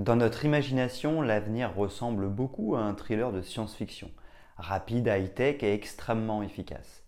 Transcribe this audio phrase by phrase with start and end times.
[0.00, 4.10] Dans notre imagination, l'avenir ressemble beaucoup à un thriller de science-fiction,
[4.56, 7.04] rapide, high-tech et extrêmement efficace.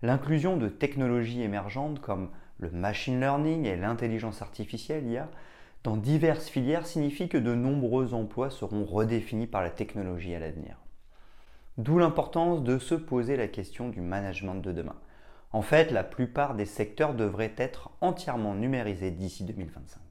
[0.00, 5.28] L'inclusion de technologies émergentes comme le machine learning et l'intelligence artificielle IA
[5.82, 10.76] dans diverses filières signifie que de nombreux emplois seront redéfinis par la technologie à l'avenir.
[11.78, 15.00] D'où l'importance de se poser la question du management de demain.
[15.50, 20.05] En fait, la plupart des secteurs devraient être entièrement numérisés d'ici 2025.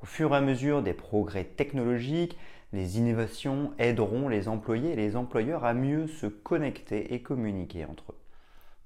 [0.00, 2.38] Au fur et à mesure des progrès technologiques,
[2.72, 8.12] les innovations aideront les employés et les employeurs à mieux se connecter et communiquer entre
[8.12, 8.18] eux.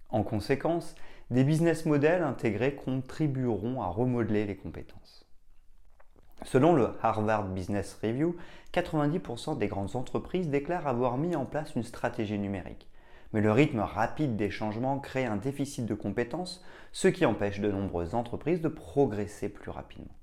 [0.09, 0.95] En conséquence,
[1.31, 5.27] des business models intégrés contribueront à remodeler les compétences.
[6.45, 8.37] Selon le Harvard Business Review,
[8.73, 12.89] 90% des grandes entreprises déclarent avoir mis en place une stratégie numérique.
[13.33, 17.71] Mais le rythme rapide des changements crée un déficit de compétences, ce qui empêche de
[17.71, 20.15] nombreuses entreprises de progresser plus rapidement.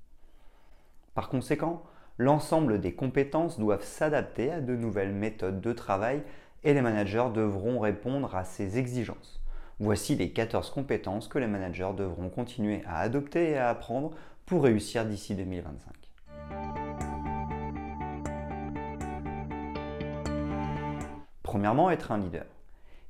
[1.14, 1.82] Par conséquent,
[2.18, 6.22] l'ensemble des compétences doivent s'adapter à de nouvelles méthodes de travail
[6.62, 9.40] et les managers devront répondre à ces exigences.
[9.80, 14.10] Voici les 14 compétences que les managers devront continuer à adopter et à apprendre
[14.44, 15.92] pour réussir d'ici 2025.
[21.42, 22.46] Premièrement, être un leader.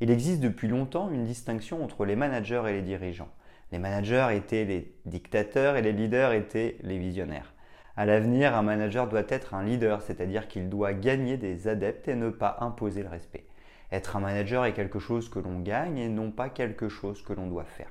[0.01, 3.29] Il existe depuis longtemps une distinction entre les managers et les dirigeants.
[3.73, 7.53] Les managers étaient les dictateurs et les leaders étaient les visionnaires.
[7.97, 12.15] À l'avenir, un manager doit être un leader, c'est-à-dire qu'il doit gagner des adeptes et
[12.15, 13.45] ne pas imposer le respect.
[13.93, 17.33] Être un manager est quelque chose que l'on gagne et non pas quelque chose que
[17.33, 17.91] l'on doit faire.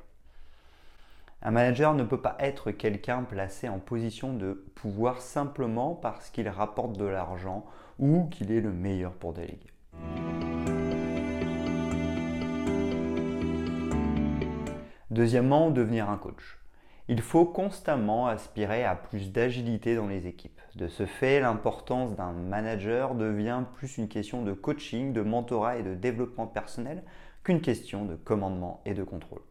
[1.41, 6.49] Un manager ne peut pas être quelqu'un placé en position de pouvoir simplement parce qu'il
[6.49, 7.65] rapporte de l'argent
[7.97, 9.71] ou qu'il est le meilleur pour déléguer.
[15.11, 16.59] Deuxièmement, devenir un coach.
[17.11, 20.61] Il faut constamment aspirer à plus d'agilité dans les équipes.
[20.75, 25.83] De ce fait, l'importance d'un manager devient plus une question de coaching, de mentorat et
[25.83, 27.03] de développement personnel
[27.43, 29.41] qu'une question de commandement et de contrôle.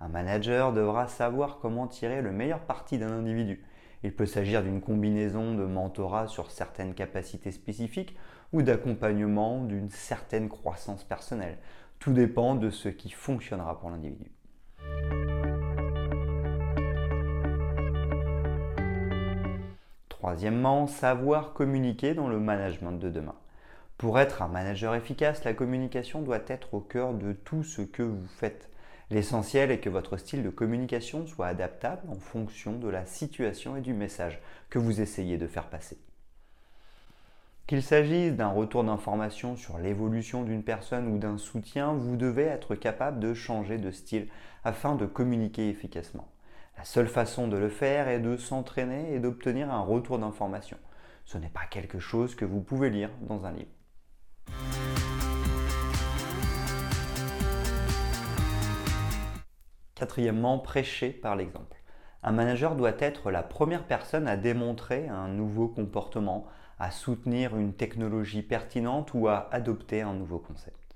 [0.00, 3.64] Un manager devra savoir comment tirer le meilleur parti d'un individu.
[4.02, 8.16] Il peut s'agir d'une combinaison de mentorat sur certaines capacités spécifiques
[8.52, 11.58] ou d'accompagnement d'une certaine croissance personnelle.
[12.00, 14.32] Tout dépend de ce qui fonctionnera pour l'individu.
[20.18, 23.36] Troisièmement, savoir communiquer dans le management de demain.
[23.98, 28.02] Pour être un manager efficace, la communication doit être au cœur de tout ce que
[28.02, 28.68] vous faites.
[29.10, 33.80] L'essentiel est que votre style de communication soit adaptable en fonction de la situation et
[33.80, 34.40] du message
[34.70, 35.98] que vous essayez de faire passer.
[37.68, 42.74] Qu'il s'agisse d'un retour d'information sur l'évolution d'une personne ou d'un soutien, vous devez être
[42.74, 44.26] capable de changer de style
[44.64, 46.26] afin de communiquer efficacement.
[46.78, 50.78] La seule façon de le faire est de s'entraîner et d'obtenir un retour d'information.
[51.24, 53.72] Ce n'est pas quelque chose que vous pouvez lire dans un livre.
[59.96, 61.82] Quatrièmement, prêcher par l'exemple.
[62.22, 66.46] Un manager doit être la première personne à démontrer un nouveau comportement,
[66.78, 70.94] à soutenir une technologie pertinente ou à adopter un nouveau concept.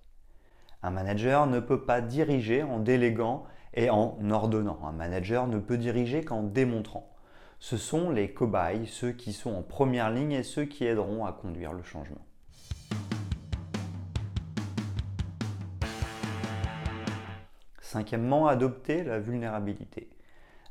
[0.85, 4.79] Un manager ne peut pas diriger en déléguant et en ordonnant.
[4.85, 7.09] Un manager ne peut diriger qu'en démontrant.
[7.59, 11.33] Ce sont les cobayes, ceux qui sont en première ligne et ceux qui aideront à
[11.33, 12.25] conduire le changement.
[17.81, 20.09] Cinquièmement, adopter la vulnérabilité.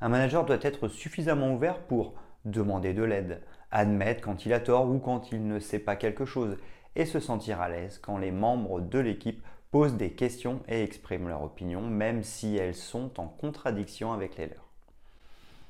[0.01, 2.15] Un manager doit être suffisamment ouvert pour
[2.45, 6.25] demander de l'aide, admettre quand il a tort ou quand il ne sait pas quelque
[6.25, 6.57] chose,
[6.95, 9.41] et se sentir à l'aise quand les membres de l'équipe
[9.71, 14.47] posent des questions et expriment leur opinion, même si elles sont en contradiction avec les
[14.47, 14.69] leurs.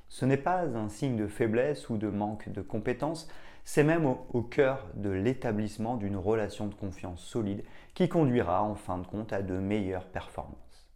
[0.09, 3.29] Ce n'est pas un signe de faiblesse ou de manque de compétences,
[3.63, 7.63] c'est même au, au cœur de l'établissement d'une relation de confiance solide
[7.93, 10.87] qui conduira en fin de compte à de meilleures performances.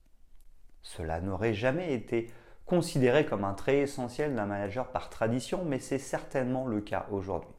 [0.82, 2.32] Cela n'aurait jamais été
[2.66, 7.54] considéré comme un trait essentiel d'un manager par tradition, mais c'est certainement le cas aujourd'hui.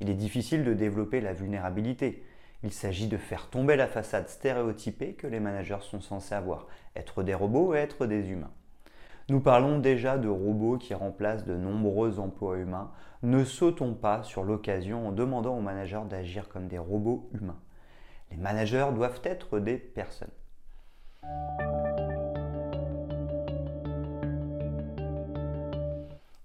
[0.00, 2.24] Il est difficile de développer la vulnérabilité.
[2.64, 6.66] Il s'agit de faire tomber la façade stéréotypée que les managers sont censés avoir,
[6.96, 8.54] être des robots et être des humains.
[9.28, 12.90] Nous parlons déjà de robots qui remplacent de nombreux emplois humains.
[13.22, 17.60] Ne sautons pas sur l'occasion en demandant aux managers d'agir comme des robots humains.
[18.30, 20.28] Les managers doivent être des personnes.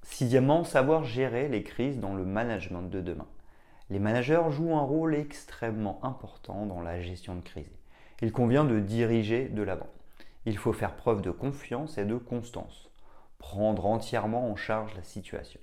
[0.01, 3.27] Sixièmement, savoir gérer les crises dans le management de demain.
[3.91, 7.79] Les managers jouent un rôle extrêmement important dans la gestion de crise.
[8.21, 9.89] Il convient de diriger de l'avant.
[10.45, 12.91] Il faut faire preuve de confiance et de constance,
[13.39, 15.59] prendre entièrement en charge la situation.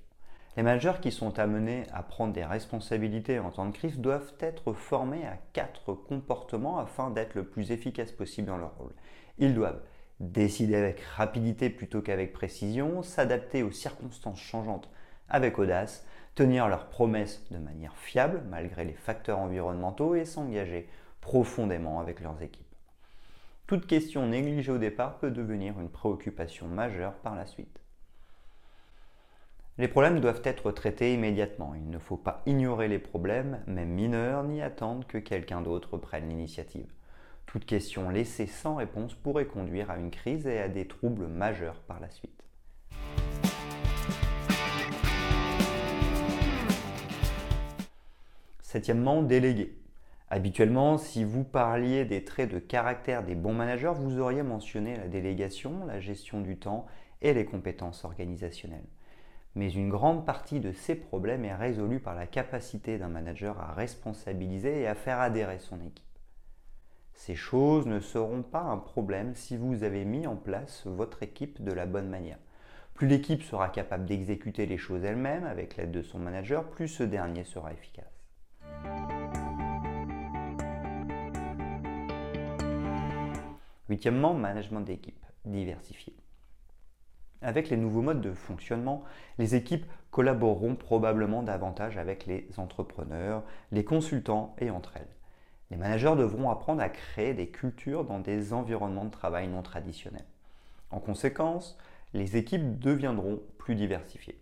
[0.57, 4.73] Les managers qui sont amenés à prendre des responsabilités en temps de crise doivent être
[4.73, 8.93] formés à quatre comportements afin d'être le plus efficace possible dans leur rôle.
[9.37, 9.81] Ils doivent
[10.19, 14.89] décider avec rapidité plutôt qu'avec précision, s'adapter aux circonstances changeantes
[15.29, 16.05] avec audace,
[16.37, 20.87] tenir leurs promesses de manière fiable malgré les facteurs environnementaux et s'engager
[21.19, 22.63] profondément avec leurs équipes.
[23.65, 27.79] Toute question négligée au départ peut devenir une préoccupation majeure par la suite.
[29.79, 31.73] Les problèmes doivent être traités immédiatement.
[31.73, 36.29] Il ne faut pas ignorer les problèmes, même mineurs, ni attendre que quelqu'un d'autre prenne
[36.29, 36.93] l'initiative.
[37.47, 41.81] Toute question laissée sans réponse pourrait conduire à une crise et à des troubles majeurs
[41.81, 42.46] par la suite.
[48.67, 49.77] Septièmement, déléguer.
[50.29, 55.07] Habituellement, si vous parliez des traits de caractère des bons managers, vous auriez mentionné la
[55.07, 56.85] délégation, la gestion du temps
[57.21, 58.83] et les compétences organisationnelles
[59.57, 63.73] mais une grande partie de ces problèmes est résolue par la capacité d'un manager à
[63.73, 66.05] responsabiliser et à faire adhérer son équipe.
[67.15, 71.63] Ces choses ne seront pas un problème si vous avez mis en place votre équipe
[71.63, 72.37] de la bonne manière.
[72.93, 77.03] Plus l'équipe sera capable d'exécuter les choses elle-même avec l'aide de son manager, plus ce
[77.03, 78.16] dernier sera efficace.
[83.89, 86.13] Huitièmement, management d'équipe diversifié.
[87.41, 89.03] Avec les nouveaux modes de fonctionnement,
[89.37, 95.15] les équipes collaboreront probablement davantage avec les entrepreneurs, les consultants et entre elles.
[95.69, 100.25] Les managers devront apprendre à créer des cultures dans des environnements de travail non traditionnels.
[100.89, 101.77] En conséquence,
[102.13, 104.39] les équipes deviendront plus diversifiées.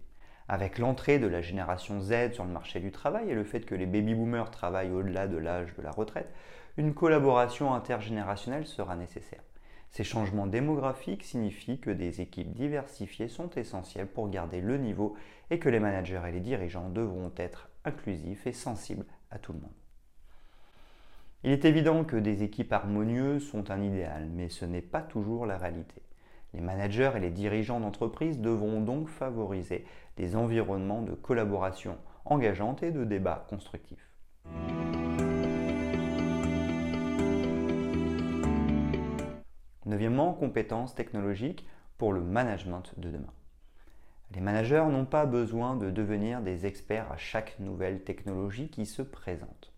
[0.47, 3.73] Avec l'entrée de la génération Z sur le marché du travail et le fait que
[3.73, 6.31] les baby-boomers travaillent au-delà de l'âge de la retraite,
[6.77, 9.41] une collaboration intergénérationnelle sera nécessaire.
[9.89, 15.15] Ces changements démographiques signifient que des équipes diversifiées sont essentielles pour garder le niveau
[15.49, 19.59] et que les managers et les dirigeants devront être inclusifs et sensibles à tout le
[19.59, 19.71] monde.
[21.43, 25.45] Il est évident que des équipes harmonieuses sont un idéal, mais ce n'est pas toujours
[25.45, 26.01] la réalité.
[26.53, 29.85] Les managers et les dirigeants d'entreprise devront donc favoriser
[30.17, 33.99] des environnements de collaboration engageante et de débat constructif.
[39.85, 41.67] Neuvièmement, compétences technologiques
[41.97, 43.33] pour le management de demain.
[44.33, 49.03] Les managers n'ont pas besoin de devenir des experts à chaque nouvelle technologie qui se
[49.03, 49.71] présente.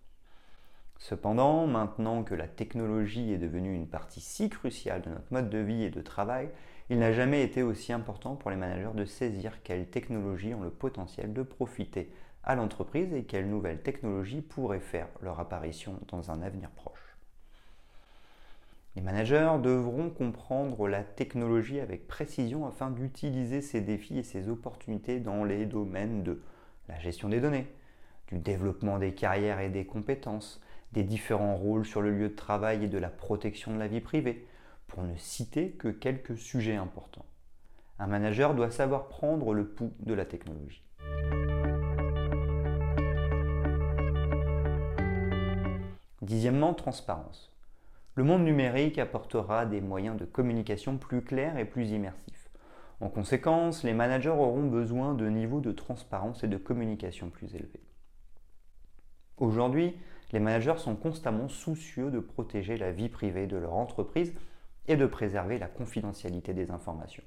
[0.98, 5.60] Cependant, maintenant que la technologie est devenue une partie si cruciale de notre mode de
[5.60, 6.50] vie et de travail,
[6.90, 10.70] il n'a jamais été aussi important pour les managers de saisir quelles technologies ont le
[10.70, 12.10] potentiel de profiter
[12.44, 17.18] à l'entreprise et quelles nouvelles technologies pourraient faire leur apparition dans un avenir proche.
[18.96, 25.20] Les managers devront comprendre la technologie avec précision afin d'utiliser ces défis et ces opportunités
[25.20, 26.42] dans les domaines de
[26.88, 27.68] la gestion des données,
[28.30, 30.62] du développement des carrières et des compétences,
[30.94, 34.02] des différents rôles sur le lieu de travail et de la protection de la vie
[34.02, 34.48] privée,
[34.88, 37.26] pour ne citer que quelques sujets importants.
[38.00, 40.84] Un manager doit savoir prendre le pouls de la technologie.
[46.22, 47.54] Dixièmement, transparence.
[48.16, 52.50] Le monde numérique apportera des moyens de communication plus clairs et plus immersifs.
[53.00, 57.84] En conséquence, les managers auront besoin de niveaux de transparence et de communication plus élevés.
[59.38, 59.96] Aujourd'hui,
[60.32, 64.34] les managers sont constamment soucieux de protéger la vie privée de leur entreprise
[64.88, 67.24] et de préserver la confidentialité des informations.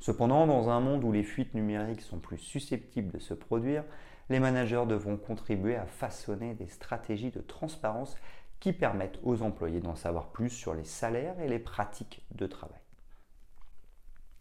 [0.00, 3.84] Cependant, dans un monde où les fuites numériques sont plus susceptibles de se produire,
[4.30, 8.16] les managers devront contribuer à façonner des stratégies de transparence
[8.60, 12.80] qui permettent aux employés d'en savoir plus sur les salaires et les pratiques de travail.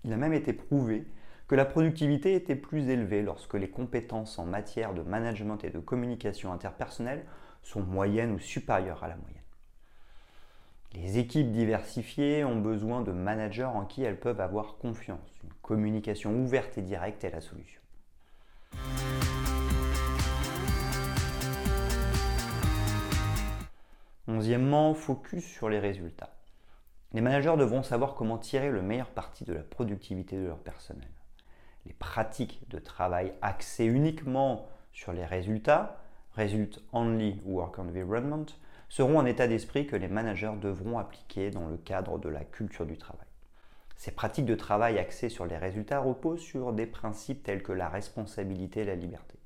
[0.05, 1.05] Il a même été prouvé
[1.47, 5.79] que la productivité était plus élevée lorsque les compétences en matière de management et de
[5.79, 7.25] communication interpersonnelle
[7.61, 9.42] sont moyennes ou supérieures à la moyenne.
[10.95, 15.39] Les équipes diversifiées ont besoin de managers en qui elles peuvent avoir confiance.
[15.43, 17.81] Une communication ouverte et directe est la solution.
[24.27, 26.29] Onzièmement, focus sur les résultats.
[27.13, 31.09] Les managers devront savoir comment tirer le meilleur parti de la productivité de leur personnel.
[31.85, 35.97] Les pratiques de travail axées uniquement sur les résultats,
[36.37, 38.45] Result Only Work Environment,
[38.93, 42.85] seront un état d'esprit que les managers devront appliquer dans le cadre de la culture
[42.85, 43.25] du travail.
[43.95, 47.89] Ces pratiques de travail axées sur les résultats reposent sur des principes tels que la
[47.89, 49.39] responsabilité et la liberté.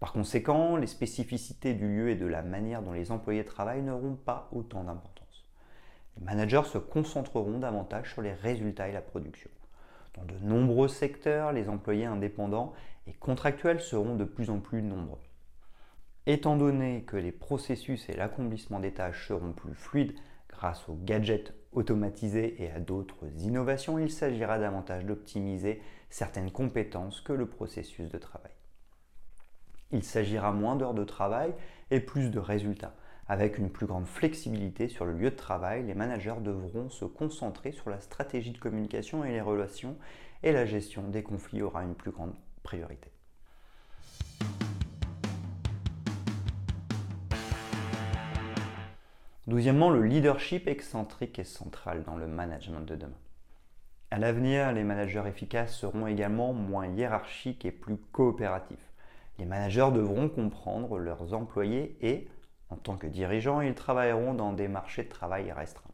[0.00, 4.16] Par conséquent, les spécificités du lieu et de la manière dont les employés travaillent n'auront
[4.16, 5.46] pas autant d'importance.
[6.16, 9.50] Les managers se concentreront davantage sur les résultats et la production.
[10.14, 12.72] Dans de nombreux secteurs, les employés indépendants
[13.06, 15.20] et contractuels seront de plus en plus nombreux.
[16.26, 20.14] Étant donné que les processus et l'accomplissement des tâches seront plus fluides
[20.48, 27.32] grâce aux gadgets automatisés et à d'autres innovations, il s'agira davantage d'optimiser certaines compétences que
[27.32, 28.52] le processus de travail.
[29.92, 31.54] Il s'agira moins d'heures de travail
[31.90, 32.94] et plus de résultats.
[33.26, 37.72] Avec une plus grande flexibilité sur le lieu de travail, les managers devront se concentrer
[37.72, 39.96] sur la stratégie de communication et les relations
[40.42, 43.10] et la gestion des conflits aura une plus grande priorité.
[49.46, 53.18] Douzièmement, le leadership excentrique est central dans le management de demain.
[54.10, 58.92] À l'avenir, les managers efficaces seront également moins hiérarchiques et plus coopératifs.
[59.38, 62.28] Les managers devront comprendre leurs employés et,
[62.68, 65.90] en tant que dirigeants, ils travailleront dans des marchés de travail restreints.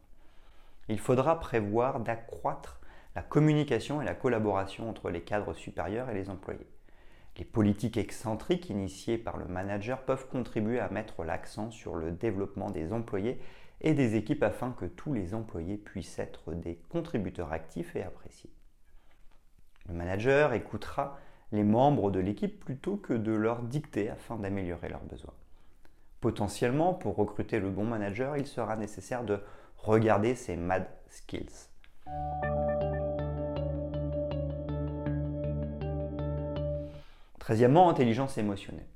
[0.89, 2.81] Il faudra prévoir d'accroître
[3.15, 6.67] la communication et la collaboration entre les cadres supérieurs et les employés.
[7.37, 12.71] Les politiques excentriques initiées par le manager peuvent contribuer à mettre l'accent sur le développement
[12.71, 13.39] des employés
[13.81, 18.49] et des équipes afin que tous les employés puissent être des contributeurs actifs et appréciés.
[19.87, 21.19] Le manager écoutera
[21.51, 25.33] les membres de l'équipe plutôt que de leur dicter afin d'améliorer leurs besoins.
[26.19, 29.39] Potentiellement, pour recruter le bon manager, il sera nécessaire de
[29.77, 31.69] regarder ses MAD skills.
[37.47, 38.89] Treizièmement, intelligence émotionnelle.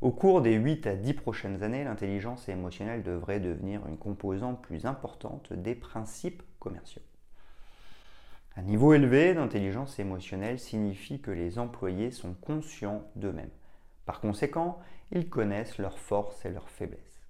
[0.00, 4.86] Au cours des 8 à 10 prochaines années, l'intelligence émotionnelle devrait devenir une composante plus
[4.86, 7.02] importante des principes commerciaux.
[8.54, 13.50] Un niveau élevé d'intelligence émotionnelle signifie que les employés sont conscients d'eux-mêmes.
[14.04, 14.78] Par conséquent,
[15.10, 17.26] ils connaissent leurs forces et leurs faiblesses.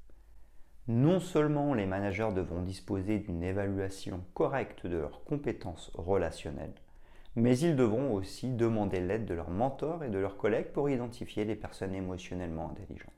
[0.89, 6.75] Non seulement les managers devront disposer d'une évaluation correcte de leurs compétences relationnelles,
[7.37, 11.45] mais ils devront aussi demander l'aide de leurs mentors et de leurs collègues pour identifier
[11.45, 13.13] les personnes émotionnellement intelligentes.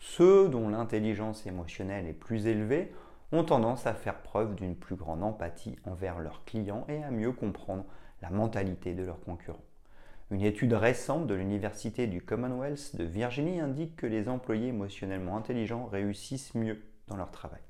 [0.00, 2.92] Ceux dont l'intelligence émotionnelle est plus élevée
[3.30, 7.32] ont tendance à faire preuve d'une plus grande empathie envers leurs clients et à mieux
[7.32, 7.84] comprendre
[8.20, 9.64] la mentalité de leurs concurrents.
[10.32, 15.86] Une étude récente de l'Université du Commonwealth de Virginie indique que les employés émotionnellement intelligents
[15.86, 17.60] réussissent mieux dans leur travail.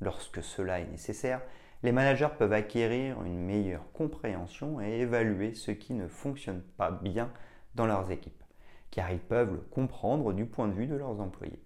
[0.00, 1.42] Lorsque cela est nécessaire,
[1.82, 7.32] les managers peuvent acquérir une meilleure compréhension et évaluer ce qui ne fonctionne pas bien
[7.74, 8.42] dans leurs équipes,
[8.90, 11.62] car ils peuvent le comprendre du point de vue de leurs employés.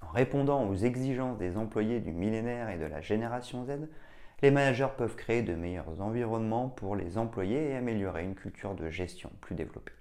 [0.00, 3.88] En répondant aux exigences des employés du millénaire et de la génération Z,
[4.42, 8.88] les managers peuvent créer de meilleurs environnements pour les employés et améliorer une culture de
[8.88, 9.92] gestion plus développée.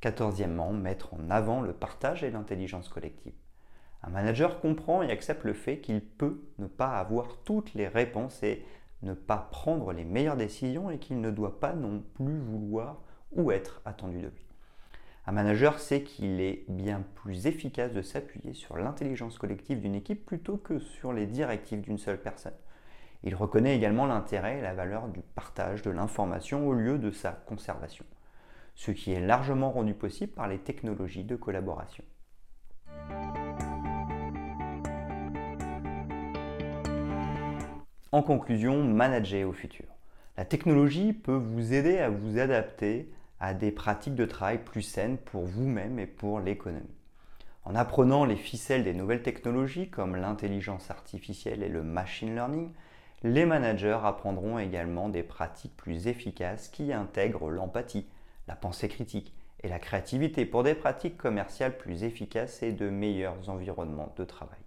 [0.00, 3.34] Quatorzièmement, mettre en avant le partage et l'intelligence collective.
[4.02, 8.42] Un manager comprend et accepte le fait qu'il peut ne pas avoir toutes les réponses
[8.42, 8.64] et
[9.02, 13.02] ne pas prendre les meilleures décisions et qu'il ne doit pas non plus vouloir
[13.32, 14.46] ou être attendu de lui.
[15.26, 20.24] Un manager sait qu'il est bien plus efficace de s'appuyer sur l'intelligence collective d'une équipe
[20.24, 22.54] plutôt que sur les directives d'une seule personne.
[23.22, 27.32] Il reconnaît également l'intérêt et la valeur du partage de l'information au lieu de sa
[27.32, 28.06] conservation,
[28.74, 32.04] ce qui est largement rendu possible par les technologies de collaboration.
[38.12, 39.86] En conclusion, manager au futur.
[40.36, 45.16] La technologie peut vous aider à vous adapter à des pratiques de travail plus saines
[45.16, 46.96] pour vous-même et pour l'économie.
[47.64, 52.70] En apprenant les ficelles des nouvelles technologies comme l'intelligence artificielle et le machine learning,
[53.22, 58.06] les managers apprendront également des pratiques plus efficaces qui intègrent l'empathie,
[58.50, 63.48] la pensée critique et la créativité pour des pratiques commerciales plus efficaces et de meilleurs
[63.48, 64.58] environnements de travail.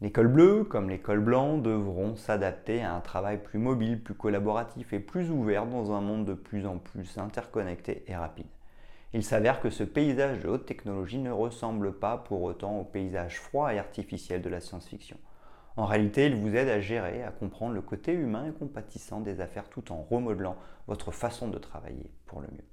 [0.00, 5.00] L'école bleue, comme l'école blanc, devront s'adapter à un travail plus mobile, plus collaboratif et
[5.00, 8.46] plus ouvert dans un monde de plus en plus interconnecté et rapide.
[9.12, 13.38] Il s'avère que ce paysage de haute technologie ne ressemble pas pour autant au paysage
[13.38, 15.18] froid et artificiel de la science-fiction.
[15.78, 19.40] En réalité, il vous aide à gérer, à comprendre le côté humain et compatissant des
[19.40, 20.56] affaires tout en remodelant
[20.88, 22.64] votre façon de travailler pour le mieux.